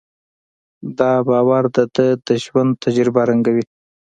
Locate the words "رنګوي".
3.29-3.65